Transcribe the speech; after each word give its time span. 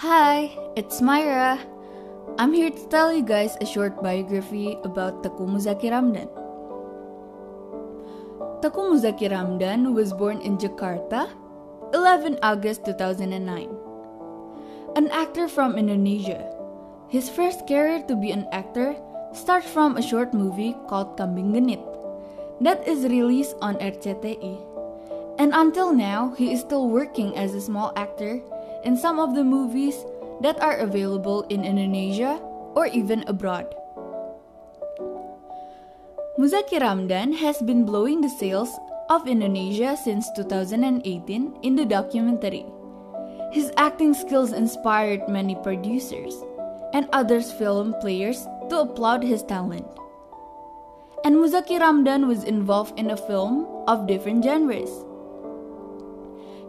Hi, 0.00 0.56
it's 0.76 1.02
Myra. 1.04 1.60
I'm 2.38 2.54
here 2.54 2.70
to 2.70 2.88
tell 2.88 3.12
you 3.12 3.20
guys 3.20 3.56
a 3.60 3.66
short 3.66 4.00
biography 4.00 4.78
about 4.82 5.22
Taku 5.22 5.44
Muzakki 5.44 5.92
Ramdhan. 5.92 6.32
Taku 8.64 8.80
Muzakki 8.88 9.28
Ramdhan 9.28 9.92
was 9.92 10.16
born 10.16 10.40
in 10.40 10.56
Jakarta, 10.56 11.28
11 11.92 12.38
August 12.42 12.86
2009. 12.86 13.68
An 14.96 15.12
actor 15.12 15.48
from 15.48 15.76
Indonesia, 15.76 16.48
his 17.12 17.28
first 17.28 17.68
career 17.68 18.00
to 18.08 18.16
be 18.16 18.32
an 18.32 18.48
actor 18.52 18.96
starts 19.34 19.68
from 19.68 19.96
a 19.96 20.02
short 20.02 20.32
movie 20.32 20.74
called 20.88 21.18
Kambing 21.20 21.52
Genit 21.52 21.84
that 22.60 22.86
is 22.88 23.04
released 23.04 23.56
on 23.60 23.76
RCTI 23.76 24.69
and 25.40 25.56
until 25.56 25.90
now, 25.96 26.36
he 26.36 26.52
is 26.52 26.60
still 26.60 26.92
working 26.92 27.34
as 27.34 27.54
a 27.54 27.64
small 27.64 27.96
actor 27.96 28.44
in 28.84 28.94
some 28.94 29.18
of 29.18 29.34
the 29.34 29.42
movies 29.42 29.96
that 30.42 30.60
are 30.60 30.76
available 30.76 31.48
in 31.48 31.64
Indonesia 31.64 32.36
or 32.76 32.84
even 32.92 33.24
abroad. 33.26 33.64
Muzakki 36.36 36.76
Ramdhan 36.76 37.32
has 37.40 37.56
been 37.64 37.88
blowing 37.88 38.20
the 38.20 38.28
sales 38.28 38.68
of 39.08 39.26
Indonesia 39.26 39.96
since 39.96 40.28
2018 40.36 41.56
in 41.62 41.74
the 41.74 41.86
documentary. 41.88 42.66
His 43.50 43.72
acting 43.78 44.12
skills 44.12 44.52
inspired 44.52 45.26
many 45.26 45.56
producers 45.56 46.36
and 46.92 47.08
other 47.14 47.40
film 47.40 47.96
players 48.04 48.44
to 48.68 48.84
applaud 48.84 49.24
his 49.24 49.42
talent. 49.42 49.88
And 51.24 51.36
Muzakki 51.36 51.80
Ramdhan 51.80 52.28
was 52.28 52.44
involved 52.44 52.98
in 53.00 53.10
a 53.10 53.16
film 53.16 53.64
of 53.88 54.06
different 54.06 54.44
genres. 54.44 54.92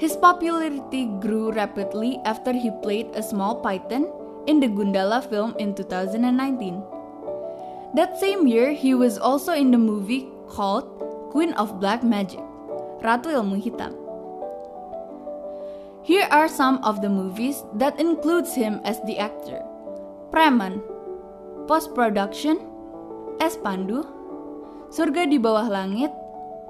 His 0.00 0.16
popularity 0.16 1.04
grew 1.20 1.52
rapidly 1.52 2.22
after 2.24 2.52
he 2.56 2.70
played 2.80 3.12
a 3.12 3.22
small 3.22 3.56
python 3.56 4.08
in 4.46 4.58
the 4.58 4.66
Gundala 4.66 5.20
film 5.20 5.54
in 5.58 5.74
2019. 5.74 6.82
That 7.92 8.18
same 8.18 8.46
year, 8.46 8.72
he 8.72 8.94
was 8.94 9.18
also 9.18 9.52
in 9.52 9.70
the 9.70 9.76
movie 9.76 10.26
called 10.48 10.88
Queen 11.28 11.52
of 11.52 11.78
Black 11.80 12.02
Magic, 12.02 12.40
Ratu 13.04 13.28
Ilmu 13.28 13.60
Hitam. 13.60 13.92
Here 16.02 16.26
are 16.30 16.48
some 16.48 16.80
of 16.82 17.02
the 17.02 17.10
movies 17.10 17.62
that 17.74 18.00
includes 18.00 18.54
him 18.54 18.80
as 18.84 19.04
the 19.04 19.18
actor. 19.18 19.60
Preman, 20.32 20.80
Post 21.68 21.94
Production, 21.94 22.56
Es 23.38 23.58
Pandu, 23.58 24.08
Surga 24.88 25.28
di 25.28 25.36
Bawah 25.36 25.68
Langit, 25.68 26.16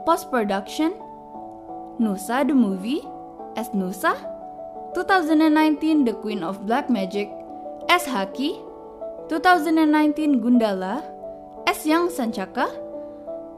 Post 0.05 0.35
Production, 0.35 0.99
Nusa 2.03 2.43
the 2.43 2.55
Movie, 2.59 3.07
as 3.57 3.71
Nusa, 3.71 4.15
2019 4.95 6.05
The 6.05 6.15
Queen 6.19 6.43
of 6.43 6.67
Black 6.67 6.91
Magic, 6.91 7.31
as 7.89 8.07
Haki, 8.07 8.59
2019 9.29 10.43
Gundala, 10.43 11.03
as 11.67 11.87
Yang 11.87 12.19
Sancaka, 12.19 12.67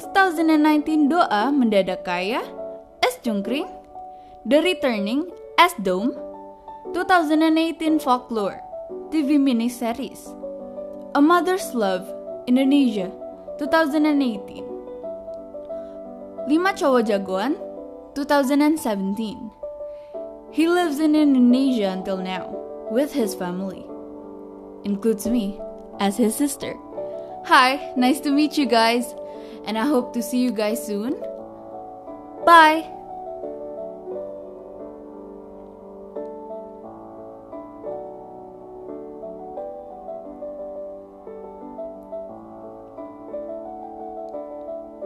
2019 0.00 1.08
Doa 1.08 1.48
Mendadak 1.52 2.04
Kaya, 2.04 2.44
as 3.00 3.16
Jungkring, 3.24 3.68
The 4.44 4.60
Returning, 4.60 5.30
as 5.56 5.72
Dome, 5.80 6.12
2018 6.92 7.98
Folklore, 8.00 8.60
TV 9.08 9.40
miniseries, 9.40 10.28
A 11.14 11.20
Mother's 11.20 11.72
Love, 11.72 12.08
Indonesia, 12.48 13.08
2018. 13.56 14.64
Lima 16.50 16.74
Cowok 16.74 17.06
Jagoan, 17.06 17.54
2017. 18.18 19.61
He 20.52 20.68
lives 20.68 21.00
in 21.00 21.16
Indonesia 21.16 21.88
until 21.88 22.18
now 22.18 22.52
with 22.90 23.10
his 23.12 23.34
family. 23.34 23.86
Includes 24.84 25.26
me 25.26 25.58
as 25.98 26.18
his 26.18 26.36
sister. 26.36 26.76
Hi, 27.46 27.92
nice 27.96 28.20
to 28.20 28.30
meet 28.30 28.58
you 28.58 28.66
guys, 28.66 29.14
and 29.64 29.78
I 29.78 29.86
hope 29.86 30.12
to 30.12 30.22
see 30.22 30.44
you 30.44 30.52
guys 30.52 30.84
soon. 30.84 31.16
Bye! 32.44 33.01